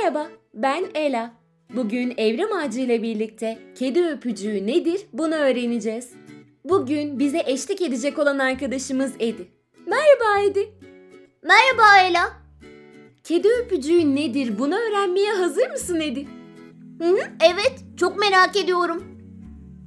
Merhaba, 0.00 0.28
ben 0.54 0.84
Ela. 0.94 1.32
Bugün 1.76 2.14
Evrim 2.16 2.52
Ağacı 2.52 2.80
ile 2.80 3.02
birlikte 3.02 3.58
kedi 3.78 4.04
öpücüğü 4.06 4.66
nedir 4.66 5.00
bunu 5.12 5.34
öğreneceğiz. 5.34 6.12
Bugün 6.64 7.18
bize 7.18 7.42
eşlik 7.46 7.82
edecek 7.82 8.18
olan 8.18 8.38
arkadaşımız 8.38 9.12
Edi. 9.18 9.48
Merhaba 9.86 10.50
Edi. 10.50 10.72
Merhaba 11.42 12.08
Ela. 12.08 12.32
Kedi 13.24 13.48
öpücüğü 13.48 14.14
nedir 14.14 14.58
bunu 14.58 14.74
öğrenmeye 14.74 15.32
hazır 15.32 15.70
mısın 15.70 16.00
Edi? 16.00 16.28
Hı 16.98 17.08
hı, 17.08 17.20
evet, 17.52 17.74
çok 17.96 18.18
merak 18.18 18.56
ediyorum. 18.56 19.04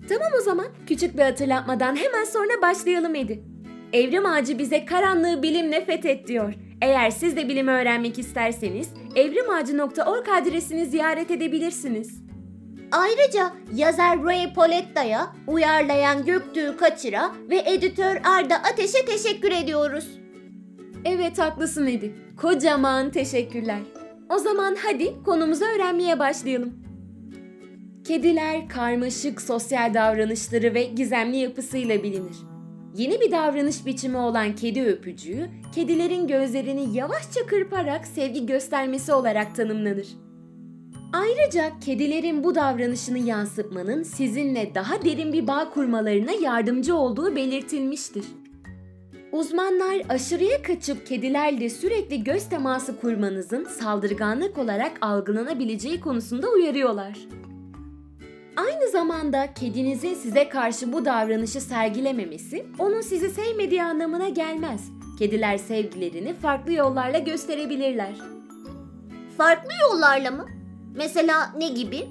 Tamam 0.09 0.31
o 0.39 0.41
zaman 0.41 0.67
küçük 0.87 1.17
bir 1.17 1.23
hatırlatmadan 1.23 1.95
hemen 1.95 2.23
sonra 2.23 2.61
başlayalım 2.61 3.15
Edi. 3.15 3.43
Evrim 3.93 4.25
Ağacı 4.25 4.59
bize 4.59 4.85
karanlığı 4.85 5.43
bilimle 5.43 5.85
fethet 5.85 6.27
diyor. 6.27 6.53
Eğer 6.83 7.11
siz 7.11 7.37
de 7.37 7.49
bilimi 7.49 7.71
öğrenmek 7.71 8.19
isterseniz 8.19 8.89
evrimağacı.org 9.15 10.29
adresini 10.41 10.85
ziyaret 10.85 11.31
edebilirsiniz. 11.31 12.23
Ayrıca 12.91 13.51
yazar 13.75 14.23
Ray 14.23 14.53
Poletta'ya, 14.53 15.27
uyarlayan 15.47 16.25
Göktürk 16.25 16.79
Kaçır'a 16.79 17.31
ve 17.49 17.63
editör 17.65 18.15
Arda 18.23 18.55
Ateş'e 18.55 19.05
teşekkür 19.05 19.51
ediyoruz. 19.51 20.19
Evet 21.05 21.39
haklısın 21.39 21.87
Edi. 21.87 22.15
Kocaman 22.37 23.09
teşekkürler. 23.09 23.79
O 24.29 24.37
zaman 24.37 24.77
hadi 24.83 25.23
konumuzu 25.25 25.65
öğrenmeye 25.65 26.19
başlayalım. 26.19 26.73
Kediler 28.07 28.69
karmaşık 28.69 29.41
sosyal 29.41 29.93
davranışları 29.93 30.73
ve 30.73 30.83
gizemli 30.83 31.37
yapısıyla 31.37 32.03
bilinir. 32.03 32.52
Yeni 32.95 33.21
bir 33.21 33.31
davranış 33.31 33.85
biçimi 33.85 34.17
olan 34.17 34.55
kedi 34.55 34.83
öpücüğü, 34.83 35.49
kedilerin 35.75 36.27
gözlerini 36.27 36.97
yavaşça 36.97 37.45
kırparak 37.47 38.07
sevgi 38.07 38.45
göstermesi 38.45 39.13
olarak 39.13 39.55
tanımlanır. 39.55 40.07
Ayrıca 41.13 41.79
kedilerin 41.79 42.43
bu 42.43 42.55
davranışını 42.55 43.19
yansıtmanın 43.19 44.03
sizinle 44.03 44.75
daha 44.75 45.01
derin 45.01 45.33
bir 45.33 45.47
bağ 45.47 45.69
kurmalarına 45.69 46.31
yardımcı 46.31 46.95
olduğu 46.95 47.35
belirtilmiştir. 47.35 48.25
Uzmanlar 49.31 50.01
aşırıya 50.09 50.61
kaçıp 50.61 51.07
kedilerle 51.07 51.69
sürekli 51.69 52.23
göz 52.23 52.49
teması 52.49 52.99
kurmanızın 52.99 53.63
saldırganlık 53.63 54.57
olarak 54.57 54.91
algılanabileceği 55.01 56.01
konusunda 56.01 56.49
uyarıyorlar. 56.49 57.19
Aynı 58.55 58.91
zamanda 58.91 59.53
kedinizin 59.53 60.13
size 60.13 60.49
karşı 60.49 60.93
bu 60.93 61.05
davranışı 61.05 61.61
sergilememesi 61.61 62.65
onun 62.79 63.01
sizi 63.01 63.29
sevmediği 63.29 63.83
anlamına 63.83 64.29
gelmez. 64.29 64.81
Kediler 65.19 65.57
sevgilerini 65.57 66.33
farklı 66.33 66.73
yollarla 66.73 67.19
gösterebilirler. 67.19 68.13
Farklı 69.37 69.69
yollarla 69.81 70.31
mı? 70.31 70.47
Mesela 70.95 71.53
ne 71.57 71.67
gibi? 71.67 72.07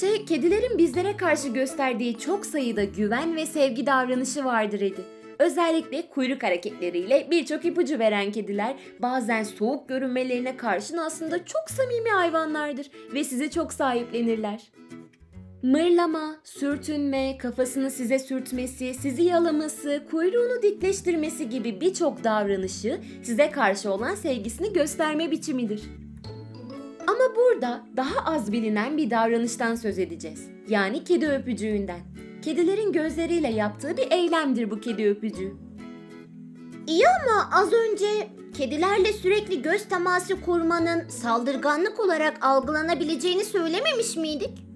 Şey, 0.00 0.24
kedilerin 0.24 0.78
bizlere 0.78 1.16
karşı 1.16 1.48
gösterdiği 1.48 2.18
çok 2.18 2.46
sayıda 2.46 2.84
güven 2.84 3.36
ve 3.36 3.46
sevgi 3.46 3.86
davranışı 3.86 4.44
vardır 4.44 4.80
Edi. 4.80 5.00
Özellikle 5.38 6.08
kuyruk 6.08 6.42
hareketleriyle 6.42 7.28
birçok 7.30 7.64
ipucu 7.64 7.98
veren 7.98 8.32
kediler 8.32 8.76
bazen 8.98 9.42
soğuk 9.42 9.88
görünmelerine 9.88 10.56
karşın 10.56 10.96
aslında 10.96 11.44
çok 11.44 11.70
samimi 11.70 12.10
hayvanlardır 12.10 12.90
ve 13.14 13.24
sizi 13.24 13.50
çok 13.50 13.72
sahiplenirler. 13.72 14.62
Mırlama, 15.62 16.36
sürtünme, 16.44 17.38
kafasını 17.38 17.90
size 17.90 18.18
sürtmesi, 18.18 18.94
sizi 18.94 19.22
yalaması, 19.22 20.02
kuyruğunu 20.10 20.62
dikleştirmesi 20.62 21.48
gibi 21.48 21.80
birçok 21.80 22.24
davranışı 22.24 23.00
size 23.22 23.50
karşı 23.50 23.92
olan 23.92 24.14
sevgisini 24.14 24.72
gösterme 24.72 25.30
biçimidir. 25.30 25.82
Ama 27.06 27.36
burada 27.36 27.86
daha 27.96 28.34
az 28.34 28.52
bilinen 28.52 28.96
bir 28.96 29.10
davranıştan 29.10 29.74
söz 29.74 29.98
edeceğiz. 29.98 30.48
Yani 30.68 31.04
kedi 31.04 31.26
öpücüğünden. 31.26 32.00
Kedilerin 32.42 32.92
gözleriyle 32.92 33.48
yaptığı 33.48 33.96
bir 33.96 34.10
eylemdir 34.10 34.70
bu 34.70 34.80
kedi 34.80 35.08
öpücüğü. 35.08 35.54
İyi 36.86 37.04
ama 37.08 37.50
az 37.52 37.72
önce 37.72 38.28
kedilerle 38.54 39.12
sürekli 39.12 39.62
göz 39.62 39.84
teması 39.84 40.40
kurmanın 40.40 41.08
saldırganlık 41.08 42.00
olarak 42.00 42.44
algılanabileceğini 42.44 43.44
söylememiş 43.44 44.16
miydik? 44.16 44.66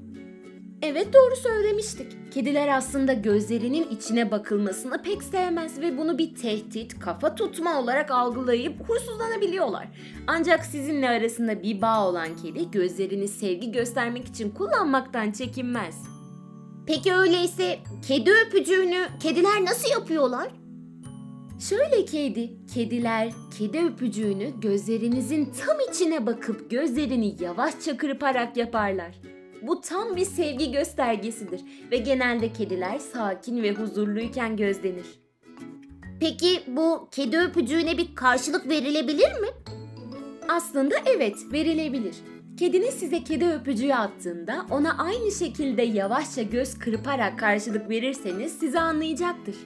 Evet 0.83 1.15
doğru 1.15 1.37
söylemiştik. 1.37 2.33
Kediler 2.33 2.69
aslında 2.69 3.13
gözlerinin 3.13 3.89
içine 3.91 4.31
bakılmasını 4.31 5.03
pek 5.03 5.23
sevmez 5.23 5.81
ve 5.81 5.99
bunu 5.99 6.19
bir 6.19 6.35
tehdit, 6.35 6.99
kafa 7.01 7.35
tutma 7.35 7.81
olarak 7.81 8.11
algılayıp 8.11 8.89
huysuzlanabiliyorlar. 8.89 9.89
Ancak 10.27 10.65
sizinle 10.65 11.09
arasında 11.09 11.63
bir 11.63 11.83
bağ 11.83 12.09
olan 12.09 12.29
kedi 12.43 12.71
gözlerini 12.71 13.29
sevgi 13.29 13.73
göstermek 13.73 14.27
için 14.27 14.51
kullanmaktan 14.51 15.31
çekinmez. 15.31 16.03
Peki 16.87 17.15
öyleyse 17.15 17.79
kedi 18.09 18.31
öpücüğünü 18.31 19.07
kediler 19.23 19.65
nasıl 19.65 19.91
yapıyorlar? 19.91 20.49
Şöyle 21.69 22.05
kedi, 22.05 22.51
kediler 22.75 23.33
kedi 23.59 23.79
öpücüğünü 23.79 24.61
gözlerinizin 24.61 25.45
tam 25.45 25.77
içine 25.91 26.27
bakıp 26.27 26.71
gözlerini 26.71 27.37
yavaşça 27.41 27.97
kırparak 27.97 28.57
yaparlar. 28.57 29.15
Bu 29.63 29.81
tam 29.81 30.17
bir 30.17 30.25
sevgi 30.25 30.73
göstergesidir 30.73 31.61
ve 31.91 31.97
genelde 31.97 32.53
kediler 32.53 32.99
sakin 32.99 33.63
ve 33.63 33.73
huzurluyken 33.73 34.57
gözlenir. 34.57 35.07
Peki 36.21 36.63
bu 36.67 37.09
kedi 37.11 37.39
öpücüğüne 37.39 37.99
bir 37.99 38.15
karşılık 38.15 38.69
verilebilir 38.69 39.41
mi? 39.41 39.49
Aslında 40.49 40.95
evet, 41.07 41.37
verilebilir. 41.53 42.15
Kediniz 42.59 42.95
size 42.95 43.25
kedi 43.25 43.47
öpücüğü 43.47 43.93
attığında 43.93 44.67
ona 44.71 44.99
aynı 44.99 45.33
şekilde 45.33 45.83
yavaşça 45.83 46.43
göz 46.43 46.79
kırparak 46.79 47.39
karşılık 47.39 47.91
verirseniz 47.91 48.53
sizi 48.53 48.81
anlayacaktır. 48.81 49.57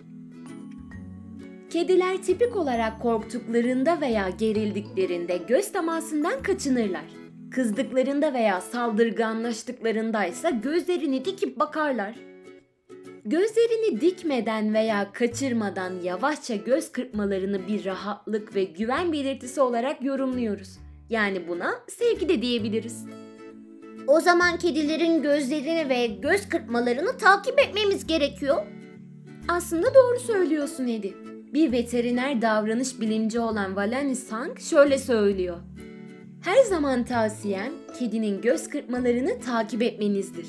Kediler 1.70 2.22
tipik 2.22 2.56
olarak 2.56 3.02
korktuklarında 3.02 4.00
veya 4.00 4.28
gerildiklerinde 4.28 5.36
göz 5.36 5.72
temasından 5.72 6.42
kaçınırlar. 6.42 7.23
Kızdıklarında 7.54 8.34
veya 8.34 8.60
saldırganlaştıklarında 8.60 10.24
ise 10.24 10.50
gözlerini 10.50 11.24
dikip 11.24 11.60
bakarlar. 11.60 12.14
Gözlerini 13.24 14.00
dikmeden 14.00 14.74
veya 14.74 15.12
kaçırmadan 15.12 15.92
yavaşça 16.02 16.54
göz 16.54 16.92
kırpmalarını 16.92 17.68
bir 17.68 17.84
rahatlık 17.84 18.54
ve 18.54 18.64
güven 18.64 19.12
belirtisi 19.12 19.60
olarak 19.60 20.04
yorumluyoruz. 20.04 20.78
Yani 21.10 21.48
buna 21.48 21.74
sevgi 21.88 22.28
de 22.28 22.42
diyebiliriz. 22.42 23.06
O 24.06 24.20
zaman 24.20 24.58
kedilerin 24.58 25.22
gözlerini 25.22 25.88
ve 25.88 26.06
göz 26.06 26.48
kırpmalarını 26.48 27.18
takip 27.18 27.60
etmemiz 27.60 28.06
gerekiyor. 28.06 28.66
Aslında 29.48 29.94
doğru 29.94 30.20
söylüyorsun 30.20 30.86
Edi. 30.86 31.14
Bir 31.52 31.72
veteriner 31.72 32.42
davranış 32.42 33.00
bilimci 33.00 33.40
olan 33.40 33.76
Valani 33.76 34.16
Sang 34.16 34.60
şöyle 34.60 34.98
söylüyor. 34.98 35.56
Her 36.44 36.62
zaman 36.62 37.04
tavsiyem 37.04 37.72
kedinin 37.98 38.40
göz 38.40 38.68
kırpmalarını 38.68 39.40
takip 39.40 39.82
etmenizdir. 39.82 40.46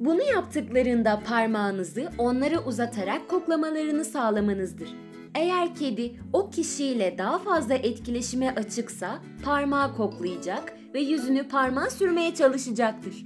Bunu 0.00 0.22
yaptıklarında 0.22 1.20
parmağınızı 1.26 2.08
onlara 2.18 2.64
uzatarak 2.64 3.28
koklamalarını 3.28 4.04
sağlamanızdır. 4.04 4.88
Eğer 5.34 5.74
kedi 5.74 6.14
o 6.32 6.50
kişiyle 6.50 7.18
daha 7.18 7.38
fazla 7.38 7.74
etkileşime 7.74 8.54
açıksa 8.54 9.18
parmağı 9.44 9.96
koklayacak 9.96 10.72
ve 10.94 11.00
yüzünü 11.00 11.48
parmağa 11.48 11.90
sürmeye 11.90 12.34
çalışacaktır. 12.34 13.24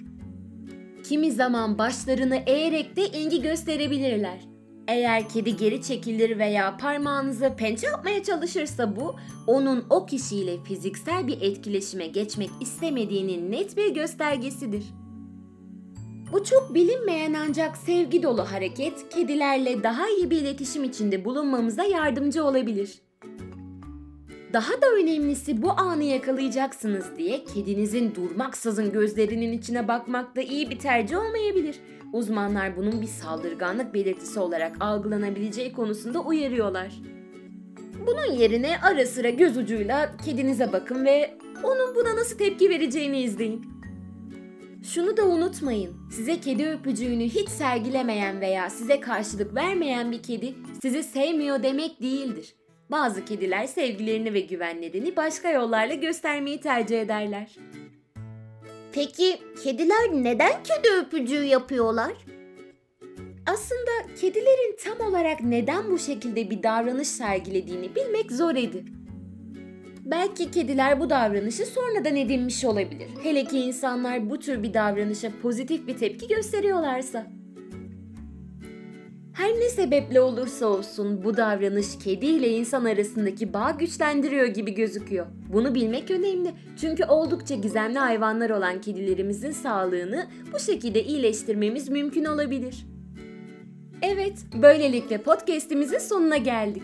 Kimi 1.05 1.33
zaman 1.33 1.79
başlarını 1.79 2.37
eğerek 2.37 2.97
de 2.97 3.09
ilgi 3.09 3.43
gösterebilirler. 3.43 4.52
Eğer 4.89 5.29
kedi 5.29 5.57
geri 5.57 5.83
çekilir 5.83 6.39
veya 6.39 6.77
parmağınızı 6.77 7.55
pençe 7.57 7.87
yapmaya 7.87 8.23
çalışırsa 8.23 8.97
bu, 8.97 9.17
onun 9.47 9.85
o 9.91 10.07
kişiyle 10.07 10.65
fiziksel 10.65 11.27
bir 11.27 11.43
etkileşime 11.43 12.07
geçmek 12.07 12.51
istemediğinin 12.61 13.53
net 13.53 13.77
bir 13.77 13.95
göstergesidir. 13.95 14.85
Bu 16.33 16.45
çok 16.45 16.75
bilinmeyen 16.75 17.33
ancak 17.33 17.77
sevgi 17.77 18.23
dolu 18.23 18.45
hareket 18.45 19.09
kedilerle 19.09 19.83
daha 19.83 20.09
iyi 20.09 20.31
bir 20.31 20.41
iletişim 20.41 20.85
içinde 20.85 21.25
bulunmamıza 21.25 21.85
yardımcı 21.85 22.45
olabilir. 22.45 23.03
Daha 24.53 24.73
da 24.73 24.87
önemlisi 25.03 25.63
bu 25.63 25.71
anı 25.71 26.05
yakalayacaksınız 26.05 27.07
diye 27.19 27.45
kedinizin 27.45 28.15
durmaksızın 28.15 28.93
gözlerinin 28.93 29.53
içine 29.53 29.89
bakmak 29.89 30.37
da 30.37 30.41
iyi 30.43 30.71
bir 30.71 30.79
tercih 30.79 31.19
olmayabilir. 31.19 31.77
Uzmanlar 32.13 32.77
bunun 32.77 33.03
bir 33.03 33.07
saldırganlık 33.07 33.95
belirtisi 33.95 34.41
olarak 34.41 34.77
algılanabileceği 34.81 35.73
konusunda 35.73 36.21
uyarıyorlar. 36.21 36.93
Bunun 38.07 38.33
yerine 38.33 38.81
ara 38.83 39.07
sıra 39.07 39.31
göz 39.31 39.57
ucuyla 39.57 40.17
kedinize 40.25 40.73
bakın 40.73 41.05
ve 41.05 41.35
onun 41.63 41.95
buna 41.95 42.17
nasıl 42.17 42.39
tepki 42.39 42.71
vereceğini 42.71 43.21
izleyin. 43.21 43.67
Şunu 44.83 45.17
da 45.17 45.27
unutmayın. 45.27 46.11
Size 46.11 46.41
kedi 46.41 46.69
öpücüğünü 46.69 47.25
hiç 47.25 47.49
sergilemeyen 47.49 48.41
veya 48.41 48.71
size 48.71 49.01
karşılık 49.01 49.55
vermeyen 49.55 50.13
bir 50.13 50.23
kedi 50.23 50.55
sizi 50.83 51.03
sevmiyor 51.03 51.63
demek 51.63 52.03
değildir. 52.03 52.55
Bazı 52.91 53.25
kediler 53.25 53.67
sevgilerini 53.67 54.35
ve 54.35 54.41
güvenlerini 54.41 55.17
başka 55.17 55.51
yollarla 55.51 55.95
göstermeyi 55.95 56.61
tercih 56.61 57.01
ederler. 57.01 57.57
Peki 58.93 59.39
kediler 59.63 60.13
neden 60.13 60.63
kedi 60.63 60.89
öpücüğü 61.01 61.45
yapıyorlar? 61.45 62.13
Aslında 63.47 64.15
kedilerin 64.21 64.77
tam 64.85 65.07
olarak 65.09 65.41
neden 65.41 65.91
bu 65.91 65.99
şekilde 65.99 66.51
bir 66.51 66.63
davranış 66.63 67.09
sergilediğini 67.09 67.95
bilmek 67.95 68.33
zor 68.33 68.55
idi. 68.55 68.85
Belki 70.05 70.51
kediler 70.51 71.01
bu 71.01 71.11
davranışı 71.11 71.67
sonradan 71.67 72.17
edinmiş 72.17 72.65
olabilir. 72.65 73.09
Hele 73.23 73.45
ki 73.45 73.59
insanlar 73.59 74.31
bu 74.31 74.39
tür 74.39 74.63
bir 74.63 74.75
davranışa 74.75 75.31
pozitif 75.43 75.87
bir 75.87 75.97
tepki 75.97 76.29
gösteriyorlarsa. 76.29 77.27
Ne 79.63 79.69
sebeple 79.69 80.21
olursa 80.21 80.67
olsun 80.67 81.25
bu 81.25 81.37
davranış 81.37 81.99
kedi 82.05 82.27
ile 82.27 82.49
insan 82.49 82.85
arasındaki 82.85 83.53
bağı 83.53 83.79
güçlendiriyor 83.79 84.47
gibi 84.47 84.75
gözüküyor. 84.75 85.27
Bunu 85.53 85.75
bilmek 85.75 86.11
önemli. 86.11 86.53
Çünkü 86.81 87.05
oldukça 87.05 87.55
gizemli 87.55 87.99
hayvanlar 87.99 88.51
olan 88.51 88.81
kedilerimizin 88.81 89.51
sağlığını 89.51 90.27
bu 90.53 90.59
şekilde 90.59 91.05
iyileştirmemiz 91.05 91.89
mümkün 91.89 92.25
olabilir. 92.25 92.87
Evet, 94.03 94.39
böylelikle 94.63 95.19
podcast'imizin 95.19 95.99
sonuna 95.99 96.37
geldik. 96.37 96.83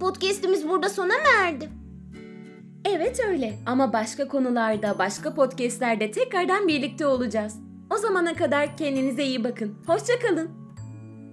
Podcast'imiz 0.00 0.68
burada 0.68 0.88
sona 0.88 1.14
mı 1.14 1.28
erdi? 1.42 1.68
Evet 2.84 3.20
öyle 3.28 3.54
ama 3.66 3.92
başka 3.92 4.28
konularda, 4.28 4.98
başka 4.98 5.34
podcast'lerde 5.34 6.10
tekrardan 6.10 6.68
birlikte 6.68 7.06
olacağız. 7.06 7.56
O 7.90 7.96
zamana 7.96 8.34
kadar 8.34 8.76
kendinize 8.76 9.24
iyi 9.24 9.44
bakın. 9.44 9.74
Hoşçakalın. 9.86 10.61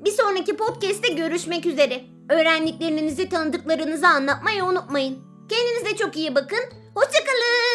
Bir 0.05 0.11
sonraki 0.11 0.57
podcast'te 0.57 1.13
görüşmek 1.13 1.65
üzere. 1.65 2.01
Öğrendiklerinizi 2.29 3.29
tanıdıklarınıza 3.29 4.07
anlatmayı 4.07 4.63
unutmayın. 4.63 5.17
Kendinize 5.49 5.97
çok 5.97 6.17
iyi 6.17 6.35
bakın. 6.35 6.59
Hoşçakalın. 6.95 7.68